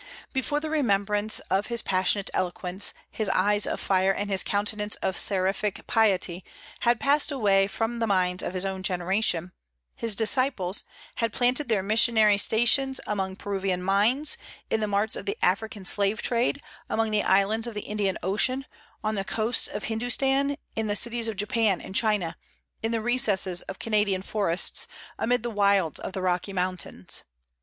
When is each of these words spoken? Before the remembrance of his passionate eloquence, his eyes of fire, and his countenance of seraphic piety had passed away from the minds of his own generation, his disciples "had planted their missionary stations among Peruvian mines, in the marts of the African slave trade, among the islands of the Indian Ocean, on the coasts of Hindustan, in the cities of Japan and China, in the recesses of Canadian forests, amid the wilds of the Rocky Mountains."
Before 0.33 0.59
the 0.59 0.71
remembrance 0.71 1.37
of 1.51 1.67
his 1.67 1.83
passionate 1.83 2.31
eloquence, 2.33 2.95
his 3.11 3.29
eyes 3.29 3.67
of 3.67 3.79
fire, 3.79 4.11
and 4.11 4.31
his 4.31 4.43
countenance 4.43 4.95
of 4.95 5.15
seraphic 5.15 5.85
piety 5.85 6.43
had 6.79 6.99
passed 6.99 7.31
away 7.31 7.67
from 7.67 7.99
the 7.99 8.07
minds 8.07 8.41
of 8.41 8.55
his 8.55 8.65
own 8.65 8.81
generation, 8.81 9.51
his 9.95 10.15
disciples 10.15 10.83
"had 11.17 11.31
planted 11.31 11.67
their 11.67 11.83
missionary 11.83 12.39
stations 12.39 12.99
among 13.05 13.35
Peruvian 13.35 13.83
mines, 13.83 14.37
in 14.71 14.79
the 14.79 14.87
marts 14.87 15.15
of 15.15 15.27
the 15.27 15.37
African 15.43 15.85
slave 15.85 16.19
trade, 16.23 16.63
among 16.89 17.11
the 17.11 17.21
islands 17.21 17.67
of 17.67 17.75
the 17.75 17.81
Indian 17.81 18.17
Ocean, 18.23 18.65
on 19.03 19.13
the 19.13 19.23
coasts 19.23 19.67
of 19.67 19.83
Hindustan, 19.83 20.57
in 20.75 20.87
the 20.87 20.95
cities 20.95 21.27
of 21.27 21.35
Japan 21.35 21.79
and 21.79 21.93
China, 21.93 22.35
in 22.81 22.91
the 22.91 23.01
recesses 23.01 23.61
of 23.69 23.77
Canadian 23.77 24.23
forests, 24.23 24.87
amid 25.19 25.43
the 25.43 25.51
wilds 25.51 25.99
of 25.99 26.13
the 26.13 26.23
Rocky 26.23 26.53
Mountains." 26.53 27.21